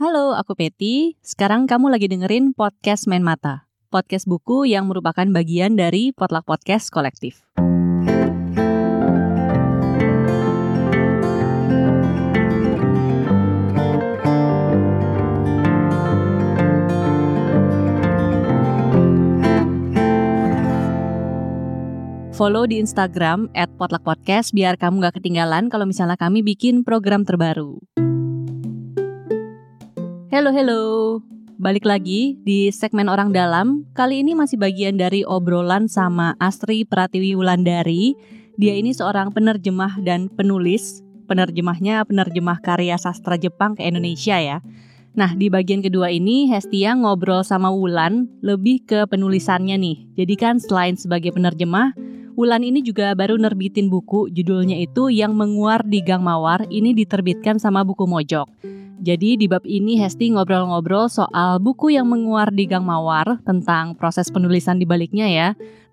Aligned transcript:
Halo, 0.00 0.32
aku 0.32 0.56
Peti. 0.56 1.20
Sekarang 1.20 1.68
kamu 1.68 1.92
lagi 1.92 2.08
dengerin 2.08 2.56
podcast 2.56 3.04
Main 3.04 3.20
Mata. 3.20 3.68
Podcast 3.92 4.24
buku 4.24 4.64
yang 4.64 4.88
merupakan 4.88 5.28
bagian 5.28 5.76
dari 5.76 6.08
Potluck 6.16 6.48
Podcast 6.48 6.88
Kolektif. 6.88 7.44
Follow 22.32 22.64
di 22.64 22.80
Instagram 22.80 23.52
at 23.52 23.68
Potluck 23.76 24.08
Podcast 24.08 24.56
biar 24.56 24.80
kamu 24.80 25.04
gak 25.04 25.20
ketinggalan 25.20 25.68
kalau 25.68 25.84
misalnya 25.84 26.16
kami 26.16 26.40
bikin 26.40 26.88
program 26.88 27.28
terbaru. 27.28 27.76
Halo, 30.30 30.54
halo. 30.54 30.82
Balik 31.58 31.82
lagi 31.82 32.38
di 32.46 32.70
segmen 32.70 33.10
Orang 33.10 33.34
Dalam. 33.34 33.82
Kali 33.98 34.22
ini 34.22 34.38
masih 34.38 34.62
bagian 34.62 34.94
dari 34.94 35.26
obrolan 35.26 35.90
sama 35.90 36.38
Astri 36.38 36.86
Pratiwi 36.86 37.34
Wulandari. 37.34 38.14
Dia 38.54 38.78
ini 38.78 38.94
seorang 38.94 39.34
penerjemah 39.34 39.98
dan 40.06 40.30
penulis. 40.30 41.02
Penerjemahnya 41.26 42.06
penerjemah 42.06 42.62
karya 42.62 42.94
sastra 42.94 43.34
Jepang 43.42 43.74
ke 43.74 43.82
Indonesia 43.82 44.38
ya. 44.38 44.62
Nah, 45.18 45.34
di 45.34 45.50
bagian 45.50 45.82
kedua 45.82 46.14
ini 46.14 46.46
Hestia 46.46 46.94
ngobrol 46.94 47.42
sama 47.42 47.74
Wulan 47.74 48.30
lebih 48.38 48.86
ke 48.86 49.10
penulisannya 49.10 49.82
nih. 49.82 50.14
Jadi 50.14 50.34
kan 50.38 50.62
selain 50.62 50.94
sebagai 50.94 51.34
penerjemah, 51.34 51.90
Wulan 52.40 52.64
ini 52.64 52.80
juga 52.80 53.12
baru 53.12 53.36
nerbitin 53.36 53.92
buku 53.92 54.32
judulnya 54.32 54.80
itu 54.80 55.12
Yang 55.12 55.36
Menguar 55.36 55.84
di 55.84 56.00
Gang 56.00 56.24
Mawar. 56.24 56.64
Ini 56.72 56.96
diterbitkan 56.96 57.60
sama 57.60 57.84
buku 57.84 58.08
Mojok. 58.08 58.48
Jadi 59.04 59.36
di 59.36 59.44
bab 59.44 59.60
ini 59.68 60.00
Hesti 60.00 60.32
ngobrol-ngobrol 60.32 61.12
soal 61.12 61.60
buku 61.60 61.92
yang 61.92 62.08
menguar 62.08 62.48
di 62.48 62.64
Gang 62.64 62.88
Mawar 62.88 63.44
tentang 63.44 63.92
proses 63.92 64.32
penulisan 64.32 64.80
di 64.80 64.88
baliknya 64.88 65.28
ya. 65.28 65.48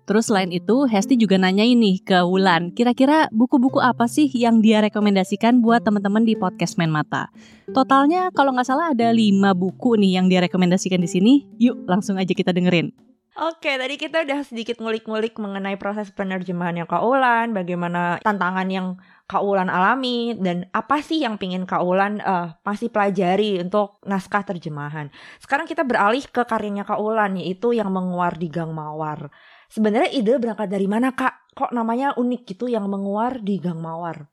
Terus 0.08 0.32
selain 0.32 0.48
itu 0.48 0.88
Hesti 0.88 1.20
juga 1.20 1.36
nanya 1.36 1.68
ini 1.68 2.00
ke 2.00 2.24
Wulan, 2.24 2.72
kira-kira 2.72 3.28
buku-buku 3.28 3.76
apa 3.84 4.08
sih 4.08 4.32
yang 4.32 4.64
dia 4.64 4.80
rekomendasikan 4.80 5.60
buat 5.60 5.84
teman-teman 5.84 6.24
di 6.24 6.32
podcast 6.32 6.80
Main 6.80 6.88
Mata? 6.88 7.28
Totalnya 7.76 8.32
kalau 8.32 8.56
nggak 8.56 8.64
salah 8.64 8.96
ada 8.96 9.12
5 9.12 9.52
buku 9.52 10.00
nih 10.00 10.16
yang 10.16 10.32
dia 10.32 10.40
rekomendasikan 10.40 11.04
di 11.04 11.12
sini. 11.12 11.44
Yuk 11.60 11.84
langsung 11.84 12.16
aja 12.16 12.32
kita 12.32 12.56
dengerin. 12.56 13.07
Oke, 13.38 13.78
tadi 13.78 13.94
kita 13.94 14.26
udah 14.26 14.42
sedikit 14.42 14.82
ngulik-ngulik 14.82 15.38
mengenai 15.38 15.78
proses 15.78 16.10
penerjemahannya 16.10 16.90
Kak 16.90 17.06
Ulan, 17.06 17.54
bagaimana 17.54 18.18
tantangan 18.18 18.66
yang 18.66 18.98
Kak 19.30 19.46
Ulan 19.46 19.70
alami 19.70 20.34
dan 20.34 20.66
apa 20.74 20.98
sih 20.98 21.22
yang 21.22 21.38
pingin 21.38 21.62
Kak 21.62 21.86
Ulan 21.86 22.18
uh, 22.18 22.58
masih 22.66 22.90
pelajari 22.90 23.62
untuk 23.62 24.02
naskah 24.02 24.42
terjemahan. 24.42 25.14
Sekarang 25.38 25.70
kita 25.70 25.86
beralih 25.86 26.26
ke 26.26 26.42
karyanya 26.42 26.82
Kak 26.82 26.98
Ulan 26.98 27.38
yaitu 27.38 27.70
yang 27.70 27.94
menguar 27.94 28.34
di 28.34 28.50
Gang 28.50 28.74
Mawar. 28.74 29.30
Sebenarnya 29.70 30.10
ide 30.18 30.34
berangkat 30.42 30.66
dari 30.66 30.90
mana 30.90 31.14
Kak? 31.14 31.54
Kok 31.54 31.70
namanya 31.70 32.18
unik 32.18 32.42
gitu 32.42 32.66
yang 32.66 32.90
menguar 32.90 33.38
di 33.38 33.62
Gang 33.62 33.78
Mawar? 33.78 34.26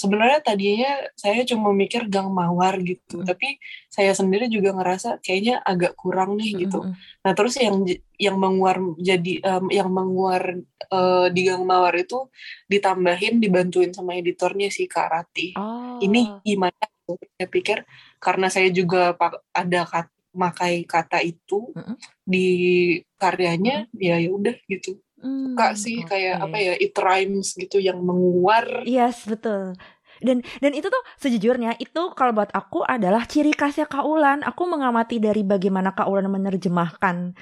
Sebenarnya 0.00 0.40
tadinya 0.40 0.92
saya 1.12 1.44
cuma 1.44 1.76
mikir 1.76 2.08
gang 2.08 2.32
mawar 2.32 2.80
gitu 2.80 3.20
mm. 3.20 3.28
tapi 3.28 3.60
saya 3.92 4.16
sendiri 4.16 4.48
juga 4.48 4.72
ngerasa 4.72 5.20
kayaknya 5.20 5.60
agak 5.60 5.92
kurang 6.00 6.40
nih 6.40 6.64
gitu 6.64 6.80
mm. 6.80 6.96
nah 7.20 7.32
terus 7.36 7.60
yang 7.60 7.84
yang 8.16 8.40
menguar 8.40 8.80
jadi 8.96 9.44
um, 9.44 9.68
yang 9.68 9.92
menguar 9.92 10.56
uh, 10.88 11.28
di 11.28 11.40
gang 11.44 11.68
mawar 11.68 11.92
itu 12.00 12.32
ditambahin 12.72 13.44
dibantuin 13.44 13.92
sama 13.92 14.16
editornya 14.16 14.72
si 14.72 14.88
Kak 14.88 15.08
Rati 15.12 15.52
oh. 15.60 16.00
ini 16.00 16.40
gimana 16.40 16.80
saya 17.04 17.48
pikir 17.50 17.84
karena 18.22 18.46
saya 18.48 18.70
juga 18.72 19.12
ada 19.52 19.82
kat, 19.84 20.08
makai 20.32 20.88
kata 20.88 21.20
itu 21.20 21.74
mm. 21.76 21.96
di 22.24 22.46
karyanya 23.20 23.90
mm. 23.92 24.00
ya 24.00 24.16
ya 24.16 24.30
udah 24.32 24.56
gitu 24.64 24.96
Hmm, 25.20 25.52
suka 25.52 25.66
sih 25.76 26.00
okay. 26.00 26.08
kayak 26.32 26.36
apa 26.48 26.56
ya 26.56 26.74
it 26.80 26.96
rhymes 26.96 27.52
gitu 27.54 27.76
yang 27.76 28.00
menguar. 28.00 28.84
Yes 28.88 29.28
betul. 29.28 29.76
Dan 30.20 30.44
dan 30.60 30.72
itu 30.76 30.88
tuh 30.92 31.02
sejujurnya 31.16 31.80
itu 31.80 32.12
kalau 32.12 32.36
buat 32.36 32.52
aku 32.52 32.84
adalah 32.84 33.24
ciri 33.24 33.56
khasnya 33.56 33.88
Kaulan 33.88 34.44
aku 34.44 34.68
mengamati 34.68 35.16
dari 35.16 35.40
bagaimana 35.40 35.96
Kaulan 35.96 36.28
menerjemahkan 36.28 37.32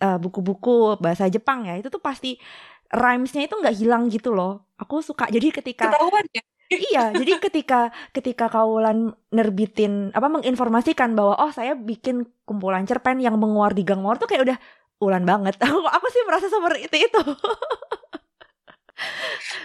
uh, 0.00 0.16
buku-buku 0.16 0.96
bahasa 0.96 1.28
Jepang 1.28 1.68
ya 1.68 1.76
itu 1.76 1.92
tuh 1.92 2.00
pasti 2.00 2.40
rhymesnya 2.92 3.48
itu 3.48 3.56
nggak 3.56 3.76
hilang 3.76 4.08
gitu 4.08 4.32
loh. 4.32 4.68
Aku 4.80 5.00
suka. 5.04 5.28
Jadi 5.28 5.48
ketika 5.52 5.92
Ketahuan 5.92 6.24
ya? 6.32 6.42
iya, 6.72 7.04
jadi 7.12 7.36
ketika 7.36 7.92
ketika 8.16 8.48
Kaulan 8.48 9.12
nerbitin 9.28 10.08
apa 10.16 10.28
menginformasikan 10.32 11.12
bahwa 11.12 11.36
oh 11.36 11.52
saya 11.52 11.76
bikin 11.76 12.24
kumpulan 12.48 12.88
cerpen 12.88 13.20
yang 13.20 13.36
menguar 13.36 13.76
di 13.76 13.84
gang 13.84 14.00
mawar 14.00 14.16
tuh 14.16 14.28
kayak 14.28 14.44
udah 14.48 14.58
Ulan 15.02 15.26
banget. 15.26 15.58
Aku 15.58 15.82
aku 15.98 16.06
sih 16.14 16.22
merasa 16.22 16.46
seperti 16.46 16.86
itu 16.86 16.96
itu. 17.10 17.22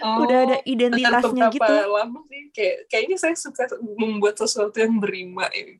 Oh, 0.02 0.26
udah 0.26 0.38
ada 0.46 0.56
identitasnya 0.66 1.50
gitu. 1.50 1.74
lama 1.90 2.22
sih 2.26 2.50
kayak 2.50 2.90
kayaknya 2.90 3.16
saya 3.18 3.34
suka 3.38 3.70
membuat 3.98 4.38
sesuatu 4.38 4.78
yang 4.78 4.98
berima 4.98 5.46
ya. 5.54 5.78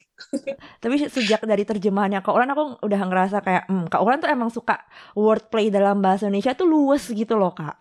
Tapi 0.83 1.07
sejak 1.11 1.43
dari 1.43 1.63
terjemahannya 1.67 2.23
Kak 2.23 2.35
Ulan 2.35 2.51
aku 2.55 2.83
udah 2.83 3.01
ngerasa 3.07 3.39
kayak 3.43 3.65
hmm, 3.67 3.87
Kak 3.91 4.03
Ulan 4.03 4.23
tuh 4.23 4.31
emang 4.31 4.51
suka 4.51 4.79
wordplay 5.15 5.71
dalam 5.71 5.99
bahasa 6.03 6.27
Indonesia 6.27 6.55
tuh 6.55 6.67
luwes 6.67 7.11
gitu 7.11 7.35
loh 7.35 7.55
Kak. 7.55 7.79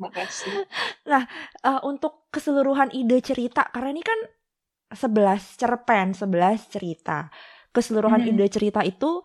Makasih. 0.00 0.64
Nah, 1.06 1.28
uh, 1.60 1.80
untuk 1.84 2.30
keseluruhan 2.32 2.90
ide 2.96 3.20
cerita 3.20 3.68
karena 3.68 3.92
ini 3.92 4.02
kan 4.02 4.20
11 4.90 5.60
cerpen, 5.60 6.16
11 6.16 6.72
cerita. 6.72 7.30
Keseluruhan 7.70 8.26
hmm. 8.26 8.30
ide 8.34 8.46
cerita 8.50 8.80
itu 8.82 9.22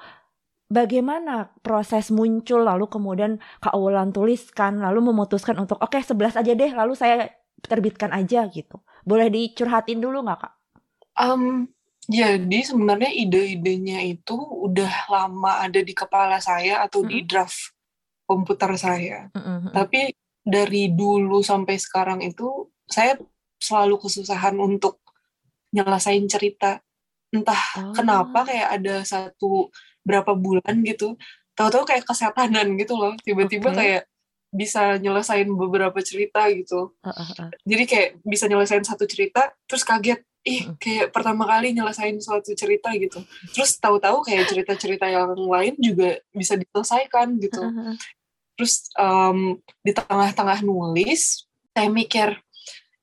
bagaimana 0.65 1.53
proses 1.61 2.09
muncul 2.09 2.65
lalu 2.65 2.89
kemudian 2.89 3.37
Kak 3.61 3.77
Wulan 3.77 4.09
tuliskan 4.09 4.81
lalu 4.81 5.13
memutuskan 5.13 5.57
untuk 5.61 5.77
oke 5.81 5.97
okay, 5.97 6.01
11 6.01 6.41
aja 6.41 6.51
deh 6.57 6.71
lalu 6.73 6.93
saya 6.97 7.29
terbitkan 7.61 8.13
aja 8.13 8.45
gitu. 8.49 8.81
Boleh 9.05 9.29
dicurhatin 9.29 10.01
dulu 10.01 10.25
nggak 10.25 10.39
Kak? 10.41 10.53
Um, 11.15 11.69
jadi 12.05 12.59
sebenarnya 12.61 13.09
ide-idenya 13.13 14.05
itu 14.05 14.37
udah 14.37 15.09
lama 15.09 15.65
ada 15.65 15.81
di 15.81 15.93
kepala 15.93 16.37
saya 16.37 16.85
atau 16.85 17.01
mm 17.01 17.05
-hmm. 17.05 17.13
di 17.13 17.19
draft 17.25 17.61
komputer 18.25 18.71
saya. 18.77 19.29
Mm 19.33 19.41
-hmm. 19.41 19.71
Tapi 19.73 20.01
dari 20.45 20.93
dulu 20.93 21.41
sampai 21.41 21.81
sekarang 21.81 22.21
itu 22.21 22.69
saya 22.85 23.17
selalu 23.57 23.97
kesusahan 23.97 24.53
untuk 24.61 25.01
nyelesain 25.73 26.25
cerita. 26.29 26.77
Entah 27.33 27.61
oh. 27.81 27.93
kenapa 27.97 28.45
kayak 28.45 28.69
ada 28.81 28.95
satu 29.01 29.73
berapa 30.05 30.37
bulan 30.37 30.85
gitu 30.85 31.17
tahu-tahu 31.55 31.87
kayak 31.87 32.03
kesetanan 32.05 32.75
gitu 32.75 32.93
loh. 32.99 33.15
Tiba-tiba 33.23 33.71
okay. 33.71 33.79
kayak 33.79 34.03
bisa 34.55 34.99
nyelesain 34.99 35.47
beberapa 35.51 35.99
cerita 36.03 36.47
gitu. 36.51 36.95
Uh, 37.03 37.09
uh, 37.11 37.31
uh. 37.43 37.49
jadi 37.67 37.83
kayak 37.87 38.09
bisa 38.23 38.45
nyelesain 38.47 38.83
satu 38.83 39.03
cerita 39.03 39.51
terus 39.67 39.83
kaget 39.83 40.23
ih 40.45 40.77
kayak 40.77 41.09
pertama 41.09 41.49
kali 41.49 41.73
nyelesain 41.73 42.15
suatu 42.21 42.53
cerita 42.53 42.93
gitu. 42.93 43.25
Terus 43.51 43.81
tahu-tahu 43.81 44.21
kayak 44.21 44.45
cerita-cerita 44.45 45.09
yang 45.09 45.33
lain 45.33 45.73
juga 45.81 46.21
bisa 46.29 46.53
diselesaikan 46.53 47.41
gitu. 47.41 47.65
Terus 48.53 48.87
um, 48.95 49.57
di 49.81 49.91
tengah-tengah 49.91 50.61
nulis 50.61 51.49
saya 51.73 51.89
mikir 51.89 52.37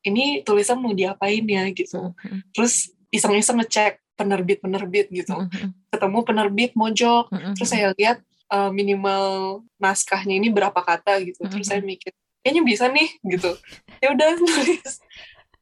ini 0.07 0.47
tulisan 0.47 0.79
mau 0.79 0.95
diapain 0.95 1.43
ya? 1.43 1.67
gitu. 1.75 2.15
Terus 2.55 2.95
iseng-iseng 3.11 3.59
ngecek 3.59 4.02
penerbit-penerbit 4.17 5.07
gitu. 5.11 5.35
Mm-hmm. 5.35 5.93
Ketemu 5.93 6.19
penerbit 6.25 6.73
mojok, 6.77 7.33
mm-hmm. 7.33 7.53
terus 7.57 7.71
saya 7.71 7.91
lihat 7.97 8.21
uh, 8.53 8.71
minimal 8.71 9.61
naskahnya 9.81 10.37
ini 10.37 10.53
berapa 10.53 10.77
kata 10.77 11.21
gitu. 11.25 11.43
Mm-hmm. 11.43 11.53
Terus 11.53 11.67
saya 11.67 11.81
mikir, 11.81 12.13
kayaknya 12.45 12.63
bisa 12.63 12.85
nih 12.93 13.09
gitu. 13.27 13.51
Ya 14.03 14.11
udah 14.11 14.35
tulis 14.35 14.99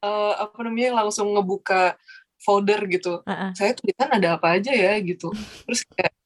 uh, 0.01 0.33
apa 0.49 0.57
namanya 0.65 1.05
langsung 1.05 1.29
ngebuka 1.37 2.01
folder 2.41 2.81
gitu. 2.89 3.21
Uh-uh. 3.21 3.53
Saya 3.53 3.77
tulisan 3.77 4.09
ada 4.09 4.41
apa 4.41 4.57
aja 4.57 4.73
ya 4.73 4.97
gitu. 5.05 5.29
Terus 5.69 5.85
kayak 5.93 6.17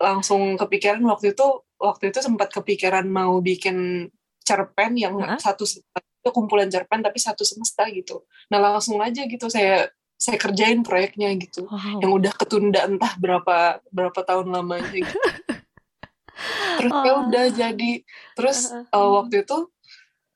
langsung 0.00 0.56
kepikiran 0.56 1.04
waktu 1.04 1.36
itu 1.36 1.46
waktu 1.76 2.08
itu 2.08 2.18
sempat 2.24 2.48
kepikiran 2.48 3.04
mau 3.04 3.44
bikin 3.44 4.08
cerpen 4.40 4.96
yang 4.96 5.20
uh-huh. 5.20 5.36
satu 5.36 5.68
itu 5.68 6.30
kumpulan 6.32 6.72
cerpen 6.72 7.04
tapi 7.04 7.20
satu 7.20 7.44
semesta 7.44 7.84
gitu. 7.92 8.24
Nah 8.48 8.56
langsung 8.56 8.96
aja 9.04 9.28
gitu 9.28 9.52
saya 9.52 9.92
saya 10.24 10.40
kerjain 10.40 10.80
proyeknya 10.80 11.28
gitu. 11.36 11.68
Wow. 11.68 12.00
yang 12.00 12.12
udah 12.16 12.32
ketunda 12.32 12.88
entah 12.88 13.12
berapa 13.20 13.84
berapa 13.92 14.20
tahun 14.24 14.48
lamanya 14.48 14.88
gitu. 14.88 15.12
Terus 16.80 16.90
ya 16.90 16.96
oh. 16.96 17.04
ya 17.04 17.12
udah 17.28 17.44
jadi. 17.52 17.92
Terus 18.32 18.72
uh, 18.72 19.10
waktu 19.20 19.44
itu 19.44 19.68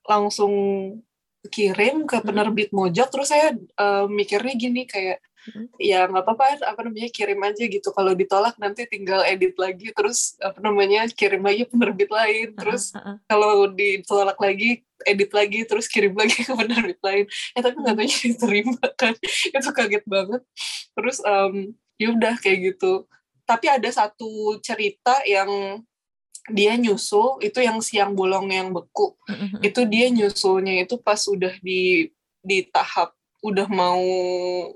langsung 0.05 0.53
kirim 1.49 2.05
ke 2.05 2.21
penerbit 2.21 2.69
Mojok. 2.69 3.09
Terus 3.09 3.33
saya 3.33 3.57
uh, 3.81 4.05
mikirnya 4.05 4.53
gini 4.53 4.85
kayak 4.85 5.25
ya 5.81 6.05
nggak 6.05 6.21
apa-apa 6.27 6.61
apa 6.69 6.79
namanya 6.85 7.09
kirim 7.09 7.41
aja 7.41 7.63
gitu. 7.65 7.89
Kalau 7.89 8.13
ditolak 8.13 8.61
nanti 8.61 8.85
tinggal 8.85 9.25
edit 9.25 9.57
lagi. 9.57 9.89
Terus 9.89 10.37
apa 10.37 10.61
namanya 10.61 11.09
kirim 11.09 11.41
lagi 11.41 11.65
penerbit 11.65 12.13
lain. 12.13 12.53
Terus 12.53 12.93
kalau 13.25 13.65
ditolak 13.73 14.37
lagi 14.37 14.85
edit 15.07 15.31
lagi 15.31 15.63
terus 15.63 15.87
kirim 15.87 16.15
lagi 16.15 16.43
ke 16.43 16.51
penerbit 16.51 16.99
lain. 17.03 17.25
Ya 17.55 17.59
tapi 17.63 17.75
nggak 17.79 17.95
tahu 17.95 18.07
diterima 18.07 18.85
kan. 18.95 19.13
Itu 19.55 19.69
kaget 19.71 20.05
banget. 20.07 20.41
Terus 20.95 21.17
um, 21.23 21.73
ya 21.99 22.07
udah 22.11 22.35
kayak 22.39 22.75
gitu. 22.75 23.07
Tapi 23.47 23.65
ada 23.65 23.89
satu 23.89 24.57
cerita 24.61 25.21
yang 25.25 25.81
dia 26.49 26.73
nyusul 26.77 27.37
itu 27.45 27.61
yang 27.61 27.77
siang 27.81 28.17
bolong 28.17 28.49
yang 28.49 28.73
beku. 28.73 29.13
Itu 29.61 29.85
dia 29.85 30.09
nyusulnya 30.09 30.81
itu 30.81 30.97
pas 30.97 31.21
udah 31.29 31.53
di 31.61 32.09
di 32.41 32.65
tahap 32.65 33.13
udah 33.45 33.67
mau 33.69 34.01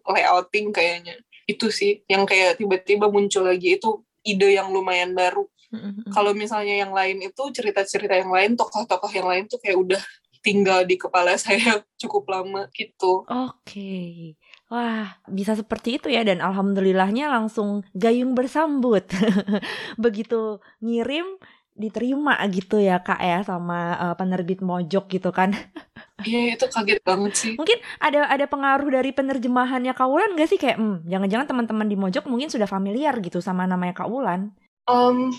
layouting 0.05 0.69
kayaknya. 0.69 1.17
Itu 1.49 1.73
sih 1.73 2.05
yang 2.05 2.29
kayak 2.29 2.61
tiba-tiba 2.61 3.09
muncul 3.09 3.49
lagi. 3.49 3.77
Itu 3.77 4.05
ide 4.23 4.55
yang 4.55 4.71
lumayan 4.71 5.13
baru 5.17 5.49
mm-hmm. 5.73 6.13
kalau 6.13 6.37
misalnya 6.37 6.85
yang 6.85 6.93
lain 6.93 7.25
itu 7.25 7.43
cerita-cerita 7.49 8.13
yang 8.13 8.29
lain 8.29 8.53
tokoh-tokoh 8.53 9.09
yang 9.09 9.27
lain 9.27 9.49
tuh 9.49 9.57
kayak 9.57 9.77
udah 9.81 10.01
tinggal 10.45 10.85
di 10.85 10.95
kepala 11.01 11.33
saya 11.41 11.81
cukup 11.97 12.29
lama 12.29 12.69
gitu 12.77 13.25
oke 13.25 13.57
okay. 13.65 14.37
Wah, 14.73 15.21
bisa 15.29 15.53
seperti 15.53 16.01
itu 16.01 16.09
ya 16.09 16.25
dan 16.25 16.41
alhamdulillahnya 16.41 17.29
langsung 17.29 17.85
gayung 17.93 18.33
bersambut. 18.33 19.05
Begitu 20.01 20.57
ngirim 20.81 21.37
diterima 21.77 22.37
gitu 22.53 22.77
ya 22.77 23.01
Kak 23.01 23.21
ya 23.21 23.45
sama 23.45 23.97
uh, 23.97 24.15
penerbit 24.17 24.65
Mojok 24.65 25.13
gitu 25.13 25.29
kan. 25.29 25.53
Iya, 26.23 26.55
itu 26.55 26.65
kaget 26.71 27.03
banget 27.03 27.33
sih. 27.35 27.53
Mungkin 27.59 27.83
ada 27.99 28.31
ada 28.31 28.45
pengaruh 28.47 28.87
dari 28.87 29.11
penerjemahannya 29.11 29.91
Kak 29.91 30.07
Wulan 30.07 30.39
gak 30.39 30.47
sih 30.47 30.55
kayak 30.55 30.79
hmm, 30.79 31.03
jangan-jangan 31.03 31.51
teman-teman 31.51 31.83
di 31.89 31.99
Mojok 31.99 32.31
mungkin 32.31 32.47
sudah 32.47 32.63
familiar 32.63 33.11
gitu 33.19 33.43
sama 33.43 33.67
namanya 33.67 33.91
Kak 33.91 34.07
Wulan. 34.07 34.55
Um, 34.87 35.35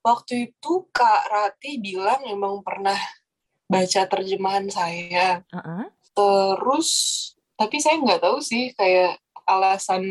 waktu 0.00 0.52
itu 0.52 0.88
Kak 0.92 1.28
Rati 1.28 1.80
bilang 1.80 2.24
emang 2.28 2.64
pernah 2.64 2.96
baca 3.70 4.02
terjemahan 4.08 4.66
saya. 4.68 5.44
Uh 5.52 5.58
-uh. 5.58 5.84
Terus 6.16 6.90
tapi 7.54 7.76
saya 7.78 8.00
nggak 8.00 8.24
tahu 8.24 8.40
sih 8.40 8.72
kayak 8.74 9.20
alasan 9.44 10.04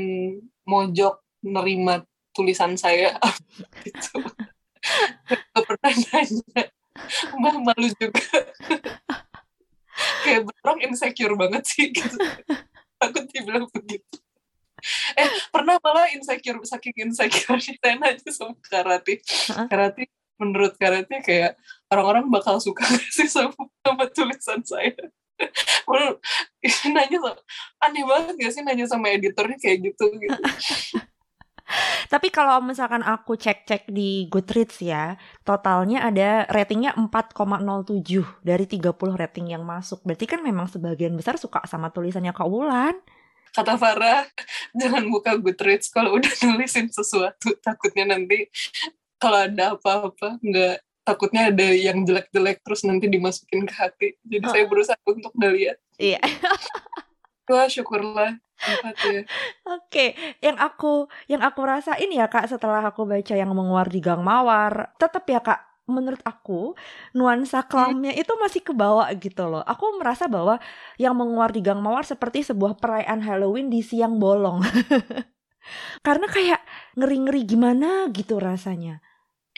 mojok 0.65 1.21
nerima 1.44 2.06
tulisan 2.33 2.77
saya. 2.77 3.18
Gitu 3.83 4.21
nggak 5.53 5.65
pernah 5.68 5.92
nanya. 5.92 6.63
Malu 7.35 7.88
juga. 8.00 8.24
Kayak 10.24 10.47
berang 10.47 10.80
insecure 10.80 11.35
banget 11.35 11.63
sih. 11.68 11.92
gitu 11.92 12.15
takut 13.00 13.24
dibilang 13.31 13.68
begitu 13.71 14.19
eh 15.15 15.30
pernah 15.51 15.75
malah 15.83 16.07
insecure 16.19 16.60
saking 16.68 17.10
insecure 17.10 17.60
saya 17.60 17.95
nanya 17.95 18.31
sama 18.36 18.54
karate. 18.68 19.24
Karate 19.48 20.12
menurut 20.39 20.74
karate 20.80 21.19
kayak 21.19 21.60
orang-orang 21.92 22.27
bakal 22.31 22.60
suka 22.60 22.88
sih 23.16 23.27
sama, 23.27 23.56
sama 23.83 24.06
tulisan 24.12 24.63
saya? 24.63 24.95
Nanya 26.92 27.18
sama, 27.24 27.39
aneh 27.80 28.04
banget 28.04 28.36
gak 28.36 28.51
sih 28.51 28.62
nanya 28.62 28.83
sama 28.83 29.07
editornya 29.07 29.56
kayak 29.56 29.88
gitu 29.88 30.06
gitu. 30.19 30.36
Tapi 32.10 32.33
kalau 32.33 32.60
misalkan 32.66 33.06
aku 33.06 33.38
cek-cek 33.38 33.88
di 33.88 34.25
Goodreads 34.27 34.81
ya, 34.81 35.16
totalnya 35.45 36.10
ada 36.10 36.50
ratingnya 36.50 36.98
4,07 36.98 38.25
dari 38.42 38.66
30 38.66 38.89
rating 39.13 39.54
yang 39.54 39.62
masuk. 39.62 40.01
Berarti 40.01 40.25
kan 40.25 40.42
memang 40.42 40.66
sebagian 40.66 41.13
besar 41.13 41.38
suka 41.38 41.62
sama 41.69 41.94
tulisannya 41.94 42.33
Kak 42.33 42.50
Wulan. 42.50 42.98
Kata 43.55 43.75
Farah, 43.75 44.25
jangan 44.77 45.03
buka 45.09 45.35
Goodreads 45.37 45.89
kalau 45.89 46.17
udah 46.17 46.29
nulisin 46.47 46.89
sesuatu. 46.89 47.53
Takutnya 47.59 48.09
nanti 48.09 48.49
kalau 49.19 49.45
ada 49.45 49.75
apa-apa 49.75 50.39
nggak 50.39 50.77
takutnya 51.03 51.49
ada 51.49 51.67
yang 51.73 52.05
jelek-jelek 52.05 52.61
terus 52.61 52.85
nanti 52.85 53.09
dimasukin 53.09 53.65
ke 53.65 53.73
hati. 53.73 54.09
Jadi 54.21 54.45
oh. 54.45 54.51
saya 54.53 54.65
berusaha 54.69 54.99
untuk 55.09 55.33
ngeliat. 55.33 55.77
Iya. 55.97 56.21
Wah 57.49 57.65
syukurlah. 57.65 58.37
Ya. 58.59 58.75
Oke, 58.83 59.23
okay. 59.63 60.09
yang 60.43 60.59
aku 60.59 61.07
yang 61.31 61.39
aku 61.39 61.63
rasain 61.63 62.11
ya 62.11 62.27
kak 62.27 62.51
setelah 62.51 62.83
aku 62.83 63.07
baca 63.07 63.31
yang 63.31 63.55
menguar 63.55 63.87
di 63.87 64.03
Gang 64.03 64.19
Mawar, 64.19 64.91
tetap 64.99 65.23
ya 65.31 65.39
kak 65.39 65.69
menurut 65.89 66.21
aku 66.24 66.77
nuansa 67.18 67.65
kelamnya 67.65 68.13
itu 68.13 68.31
masih 68.38 68.62
kebawa 68.62 69.09
gitu 69.18 69.50
loh. 69.50 69.65
Aku 69.65 69.97
merasa 69.97 70.30
bahwa 70.30 70.62
yang 71.01 71.18
menguar 71.18 71.50
di 71.50 71.65
Gang 71.65 71.81
Mawar 71.81 72.06
seperti 72.06 72.45
sebuah 72.45 72.77
perayaan 72.77 73.19
Halloween 73.25 73.74
di 73.74 73.81
siang 73.81 74.21
bolong. 74.21 74.62
Karena 76.06 76.25
kayak 76.30 76.62
ngeri-ngeri 76.95 77.41
gimana 77.45 78.07
gitu 78.13 78.38
rasanya. 78.38 79.01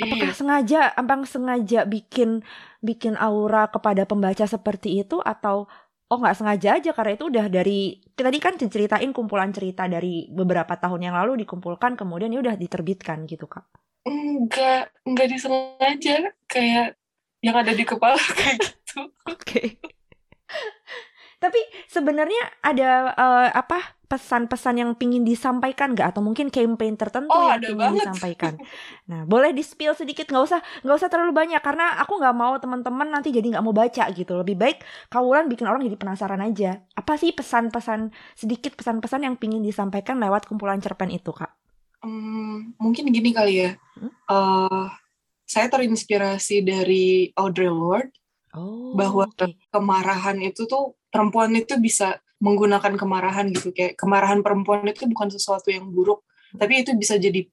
Apakah 0.01 0.31
iya. 0.31 0.35
sengaja, 0.35 0.79
abang 0.97 1.27
sengaja 1.27 1.85
bikin 1.85 2.41
bikin 2.81 3.13
aura 3.19 3.69
kepada 3.69 4.07
pembaca 4.09 4.47
seperti 4.47 5.03
itu 5.03 5.21
atau 5.21 5.69
oh 6.11 6.17
nggak 6.19 6.35
sengaja 6.35 6.69
aja 6.75 6.91
karena 6.91 7.11
itu 7.15 7.25
udah 7.31 7.45
dari 7.47 8.03
tadi 8.11 8.37
kan 8.43 8.59
diceritain 8.59 9.15
kumpulan 9.15 9.55
cerita 9.55 9.87
dari 9.87 10.27
beberapa 10.27 10.75
tahun 10.75 11.07
yang 11.07 11.15
lalu 11.15 11.47
dikumpulkan 11.47 11.95
kemudian 11.95 12.35
ya 12.35 12.43
udah 12.43 12.55
diterbitkan 12.59 13.23
gitu 13.31 13.47
kak? 13.47 13.63
Enggak, 14.01 14.89
enggak 15.05 15.27
disengaja 15.29 16.33
kayak 16.49 16.97
yang 17.41 17.55
ada 17.57 17.73
di 17.73 17.83
kepala 17.85 18.17
kayak 18.37 18.57
gitu. 18.61 19.09
Oke. 19.29 19.35
Okay. 19.37 19.67
Tapi 21.41 21.57
sebenarnya 21.89 22.61
ada 22.61 23.17
uh, 23.17 23.49
apa 23.49 23.97
pesan-pesan 24.05 24.75
yang 24.77 24.91
pingin 24.93 25.23
disampaikan 25.23 25.95
nggak 25.95 26.13
atau 26.13 26.21
mungkin 26.21 26.51
campaign 26.51 26.99
tertentu 26.99 27.31
oh, 27.31 27.47
yang 27.49 27.63
pingin 27.63 27.79
banget. 27.79 28.05
disampaikan. 28.05 28.53
Nah, 29.07 29.23
boleh 29.23 29.49
di 29.55 29.63
spill 29.63 29.95
sedikit 29.95 30.27
nggak 30.29 30.43
usah 30.43 30.59
nggak 30.83 30.97
usah 30.99 31.09
terlalu 31.09 31.31
banyak 31.31 31.63
karena 31.63 31.97
aku 31.97 32.19
nggak 32.19 32.35
mau 32.35 32.53
teman-teman 32.59 33.07
nanti 33.09 33.31
jadi 33.31 33.57
nggak 33.57 33.63
mau 33.63 33.73
baca 33.73 34.03
gitu. 34.11 34.37
Lebih 34.37 34.59
baik 34.59 34.77
kawulan 35.09 35.47
bikin 35.47 35.65
orang 35.65 35.81
jadi 35.87 35.97
penasaran 35.97 36.43
aja. 36.43 36.83
Apa 36.93 37.15
sih 37.15 37.31
pesan-pesan 37.31 38.11
sedikit 38.35 38.75
pesan-pesan 38.75 39.25
yang 39.25 39.39
pingin 39.39 39.63
disampaikan 39.63 40.21
lewat 40.21 40.45
kumpulan 40.45 40.77
cerpen 40.77 41.09
itu, 41.09 41.31
Kak? 41.31 41.60
Hmm, 42.01 42.73
mungkin 42.81 43.13
gini 43.13 43.29
kali 43.31 43.53
ya. 43.65 43.71
Hmm? 43.97 44.11
Uh, 44.25 44.87
saya 45.51 45.67
terinspirasi 45.67 46.63
dari 46.63 47.29
Audre 47.35 47.67
Lorde 47.67 48.15
oh, 48.55 48.95
bahwa 48.95 49.27
okay. 49.27 49.59
kemarahan 49.67 50.39
itu 50.39 50.63
tuh 50.63 50.95
perempuan 51.11 51.51
itu 51.59 51.75
bisa 51.75 52.23
menggunakan 52.41 52.95
kemarahan 52.95 53.51
gitu 53.51 53.75
kayak 53.75 53.99
kemarahan 53.99 54.39
perempuan 54.41 54.87
itu 54.87 55.05
bukan 55.05 55.29
sesuatu 55.29 55.69
yang 55.69 55.91
buruk 55.91 56.25
tapi 56.55 56.81
itu 56.81 56.95
bisa 56.97 57.19
jadi 57.19 57.45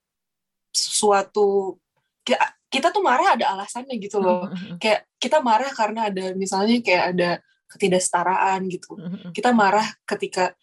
suatu 0.73 1.77
kita, 2.25 2.41
kita 2.73 2.89
tuh 2.95 3.03
marah 3.05 3.37
ada 3.37 3.53
alasannya 3.53 3.99
gitu 4.01 4.23
loh 4.23 4.49
kayak 4.81 5.05
kita 5.21 5.45
marah 5.45 5.69
karena 5.75 6.09
ada 6.09 6.33
misalnya 6.39 6.81
kayak 6.81 7.05
ada 7.19 7.31
ketidaksetaraan 7.69 8.65
gitu 8.73 8.97
kita 9.37 9.53
marah 9.53 9.85
ketika 10.09 10.57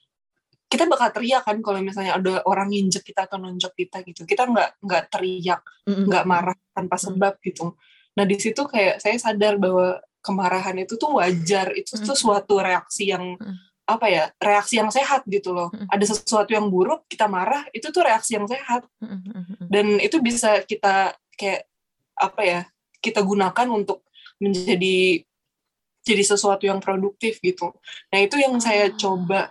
kita 0.66 0.90
bakal 0.90 1.14
teriak 1.14 1.46
kan 1.46 1.58
kalau 1.62 1.80
misalnya 1.80 2.18
ada 2.18 2.42
orang 2.50 2.74
nginjek 2.74 3.06
kita 3.06 3.30
atau 3.30 3.38
nonjok 3.38 3.74
kita 3.78 4.02
gitu. 4.02 4.26
Kita 4.26 4.50
nggak 4.50 4.82
nggak 4.82 5.04
teriak 5.14 5.62
nggak 5.86 6.24
marah 6.26 6.58
tanpa 6.74 6.98
sebab 6.98 7.38
gitu. 7.46 7.78
Nah 8.18 8.26
di 8.26 8.36
situ 8.42 8.66
kayak 8.66 8.98
saya 8.98 9.16
sadar 9.22 9.62
bahwa 9.62 10.02
kemarahan 10.26 10.76
itu 10.82 10.98
tuh 10.98 11.22
wajar. 11.22 11.70
Itu 11.78 12.02
tuh 12.02 12.18
suatu 12.18 12.58
reaksi 12.58 13.14
yang 13.14 13.38
apa 13.86 14.10
ya 14.10 14.34
reaksi 14.42 14.82
yang 14.82 14.90
sehat 14.90 15.22
gitu 15.30 15.54
loh. 15.54 15.70
Ada 15.94 16.18
sesuatu 16.18 16.50
yang 16.50 16.74
buruk 16.74 17.06
kita 17.06 17.30
marah 17.30 17.70
itu 17.70 17.94
tuh 17.94 18.02
reaksi 18.02 18.34
yang 18.34 18.50
sehat. 18.50 18.90
Dan 19.70 20.02
itu 20.02 20.18
bisa 20.18 20.66
kita 20.66 21.14
kayak 21.38 21.70
apa 22.18 22.42
ya 22.42 22.62
kita 23.04 23.22
gunakan 23.22 23.68
untuk 23.70 24.02
menjadi 24.42 25.22
jadi 26.06 26.24
sesuatu 26.26 26.66
yang 26.66 26.82
produktif 26.82 27.38
gitu. 27.42 27.74
Nah 28.14 28.20
itu 28.22 28.38
yang 28.42 28.58
saya 28.62 28.90
ah. 28.90 28.96
coba 28.98 29.42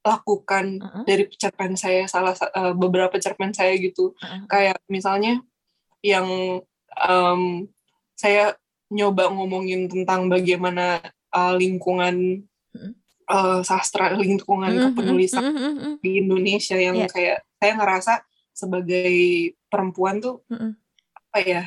lakukan 0.00 0.80
dari 1.04 1.28
cerpen 1.36 1.76
saya 1.76 2.08
salah 2.08 2.32
uh, 2.56 2.72
beberapa 2.72 3.20
cerpen 3.20 3.52
saya 3.52 3.76
gitu 3.76 4.16
kayak 4.48 4.80
misalnya 4.88 5.44
yang 6.00 6.60
um, 6.96 7.68
saya 8.16 8.56
nyoba 8.88 9.28
ngomongin 9.28 9.86
tentang 9.92 10.32
bagaimana 10.32 11.04
uh, 11.30 11.54
lingkungan 11.54 12.44
uh, 13.30 13.60
sastra 13.62 14.12
lingkungan 14.18 14.72
mm-hmm. 14.74 14.86
kepenulisan 14.92 15.44
mm-hmm. 15.46 15.92
di 16.02 16.10
Indonesia 16.18 16.76
yang 16.76 16.98
yeah. 16.98 17.10
kayak 17.10 17.38
saya 17.60 17.72
ngerasa 17.78 18.12
sebagai 18.50 19.12
perempuan 19.70 20.18
tuh 20.18 20.42
mm-hmm. 20.50 20.70
apa 21.30 21.38
ya 21.46 21.62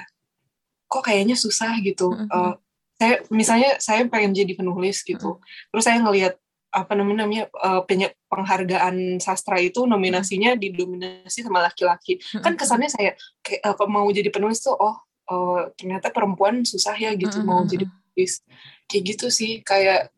kok 0.92 1.04
kayaknya 1.08 1.40
susah 1.40 1.80
gitu 1.80 2.12
mm-hmm. 2.12 2.30
uh, 2.30 2.54
saya 3.00 3.24
misalnya 3.32 3.72
saya 3.80 4.06
pengen 4.12 4.36
jadi 4.36 4.54
penulis 4.54 5.02
gitu 5.02 5.40
mm-hmm. 5.40 5.70
terus 5.72 5.84
saya 5.88 5.98
ngelihat 6.04 6.34
apa 6.74 6.98
namanya 6.98 7.46
uh, 7.62 7.86
penghargaan 8.34 9.22
sastra 9.22 9.62
itu 9.62 9.86
nominasinya 9.86 10.58
didominasi 10.58 11.46
sama 11.46 11.62
laki-laki. 11.62 12.18
Kan 12.42 12.58
kesannya 12.58 12.90
saya 12.90 13.14
kayak 13.46 13.62
uh, 13.78 13.86
mau 13.86 14.10
jadi 14.10 14.34
penulis 14.34 14.66
tuh 14.66 14.74
oh 14.74 14.98
uh, 15.30 15.70
ternyata 15.78 16.10
perempuan 16.10 16.66
susah 16.66 16.98
ya 16.98 17.14
gitu 17.14 17.46
mau 17.46 17.62
jadi 17.70 17.86
penulis. 17.86 18.42
Kayak 18.90 19.04
gitu 19.14 19.26
sih 19.30 19.62
kayak 19.62 20.10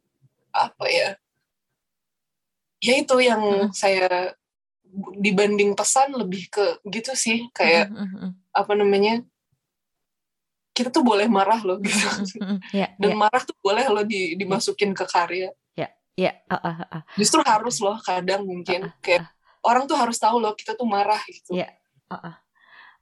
apa 0.55 0.85
ya 0.87 1.09
ya 2.79 2.93
itu 2.95 3.15
yang 3.19 3.75
saya 3.75 4.31
dibanding 5.19 5.75
pesan 5.75 6.15
lebih 6.15 6.47
ke 6.47 6.79
gitu 6.87 7.11
sih 7.19 7.51
kayak 7.51 7.91
apa 8.55 8.73
namanya 8.79 9.19
kita 10.71 10.91
tuh 10.91 11.03
boleh 11.03 11.27
marah 11.27 11.59
loh 11.63 11.79
gitu. 11.83 12.07
Yeah, 12.71 12.95
dan 12.95 13.11
yeah. 13.15 13.19
marah 13.19 13.43
tuh 13.43 13.55
boleh 13.59 13.87
loh 13.91 14.07
di, 14.07 14.39
dimasukin 14.39 14.95
ke 14.95 15.03
karya 15.07 15.51
ya 16.15 16.31
yeah, 16.31 16.35
ya 16.47 16.55
yeah. 16.55 16.63
uh, 16.63 16.79
uh, 16.79 16.95
uh. 16.99 17.03
justru 17.19 17.39
harus 17.43 17.75
loh 17.83 17.99
kadang 17.99 18.47
mungkin 18.47 18.87
uh, 18.87 18.91
uh, 18.91 18.95
kayak 19.03 19.27
orang 19.65 19.83
tuh 19.89 19.97
harus 19.99 20.15
tahu 20.15 20.37
loh 20.39 20.53
kita 20.53 20.77
tuh 20.77 20.87
marah 20.87 21.19
gitu. 21.27 21.57
Iya. 21.57 21.73
Uh 22.07 22.15
-uh. 22.15 22.35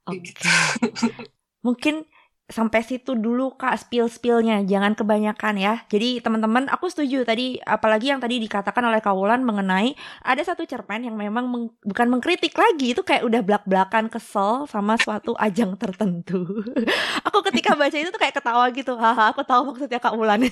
Oke. 0.08 0.32
Okay. 0.32 1.12
Mungkin 1.66 2.04
sampai 2.44 2.84
situ 2.84 3.16
dulu 3.16 3.56
kak 3.56 3.72
spill 3.80 4.04
spillnya 4.04 4.60
jangan 4.68 4.92
kebanyakan 4.92 5.56
ya 5.56 5.80
jadi 5.88 6.20
teman-teman 6.20 6.68
aku 6.68 6.92
setuju 6.92 7.24
tadi 7.24 7.56
apalagi 7.64 8.12
yang 8.12 8.20
tadi 8.20 8.36
dikatakan 8.36 8.84
oleh 8.84 9.00
Kaulan 9.00 9.40
mengenai 9.40 9.96
ada 10.20 10.44
satu 10.44 10.68
cerpen 10.68 11.08
yang 11.08 11.16
memang 11.16 11.48
meng, 11.48 11.72
bukan 11.80 12.06
mengkritik 12.12 12.52
lagi 12.52 12.92
itu 12.92 13.00
kayak 13.00 13.24
udah 13.24 13.40
belak 13.40 13.64
belakan 13.64 14.12
kesel 14.12 14.68
sama 14.68 15.00
suatu 15.00 15.32
ajang 15.48 15.72
tertentu 15.80 16.44
aku 17.26 17.40
ketika 17.48 17.72
baca 17.80 17.96
itu 17.96 18.12
tuh 18.12 18.20
kayak 18.20 18.36
ketawa 18.36 18.68
gitu 18.76 18.92
haha 18.92 19.32
aku 19.32 19.40
tahu 19.40 19.72
maksudnya 19.72 19.96
Kak 19.96 20.12
Wulan 20.12 20.44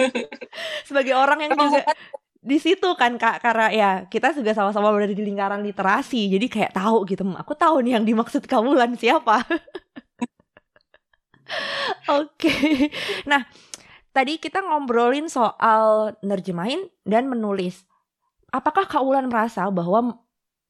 sebagai 0.88 1.14
orang 1.14 1.48
yang 1.48 1.52
juga 1.56 1.84
di 2.40 2.56
situ 2.56 2.88
kan 2.96 3.20
kak 3.20 3.44
karena 3.44 3.68
ya 3.68 3.90
kita 4.08 4.32
juga 4.32 4.56
sama-sama 4.56 4.88
berada 4.96 5.12
di 5.12 5.20
lingkaran 5.20 5.60
literasi 5.60 6.32
jadi 6.32 6.46
kayak 6.48 6.72
tahu 6.72 7.04
gitu 7.04 7.22
aku 7.36 7.52
tahu 7.52 7.84
nih 7.84 8.00
yang 8.00 8.04
dimaksud 8.08 8.48
Wulan 8.48 8.96
siapa 8.96 9.44
Oke. 12.10 12.54
Nah, 13.26 13.42
tadi 14.14 14.38
kita 14.38 14.62
ngobrolin 14.62 15.26
soal 15.26 16.14
nerjemahin 16.22 16.86
dan 17.06 17.26
menulis. 17.26 17.86
Apakah 18.50 18.86
Kak 18.86 19.02
Wulan 19.02 19.30
merasa 19.30 19.66
bahwa 19.70 20.18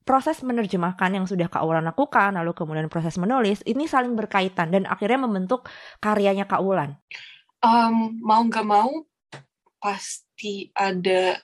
proses 0.05 0.41
menerjemahkan 0.45 1.11
yang 1.13 1.25
sudah 1.25 1.49
Kak 1.49 1.65
Wulan 1.65 1.87
lakukan, 1.87 2.37
lalu 2.37 2.53
kemudian 2.53 2.89
proses 2.93 3.17
menulis, 3.17 3.65
ini 3.65 3.89
saling 3.89 4.13
berkaitan 4.17 4.73
dan 4.73 4.85
akhirnya 4.85 5.25
membentuk 5.25 5.69
karyanya 6.01 6.45
Kak 6.45 6.61
Wulan? 6.61 6.97
Um, 7.61 8.17
mau 8.25 8.41
nggak 8.41 8.65
mau, 8.65 8.89
pasti 9.81 10.69
ada 10.77 11.41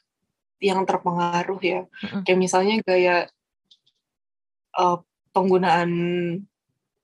yang 0.61 0.85
terpengaruh 0.85 1.61
ya. 1.61 1.83
Mm-hmm. 1.85 2.23
Kayak 2.25 2.41
misalnya 2.41 2.75
gaya 2.85 3.17
uh, 4.77 5.01
penggunaan 5.33 5.91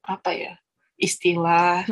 apa 0.03 0.31
ya 0.33 0.55
istilah, 0.97 1.83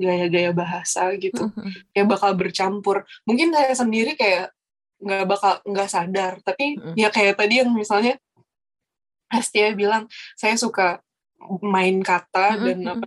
gaya-gaya 0.00 0.56
bahasa 0.56 1.12
gitu, 1.20 1.52
kayak 1.92 2.08
bakal 2.08 2.32
bercampur. 2.32 3.04
Mungkin 3.28 3.52
saya 3.52 3.76
sendiri 3.76 4.16
kayak 4.16 4.56
nggak 5.00 5.24
bakal 5.28 5.60
nggak 5.68 5.88
sadar, 5.92 6.32
tapi 6.40 6.80
ya 6.96 7.12
kayak 7.12 7.36
tadi 7.36 7.60
yang 7.60 7.72
misalnya 7.76 8.16
Astia 9.30 9.76
bilang 9.78 10.10
saya 10.34 10.58
suka 10.58 10.98
main 11.62 12.02
kata 12.02 12.58
dan 12.58 12.78
apa 12.84 13.06